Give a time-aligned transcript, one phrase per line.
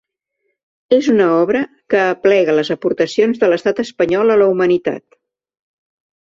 [0.95, 1.61] És una obra
[1.93, 5.07] que aplega les aportacions de l’estat espanyol a la humanitat.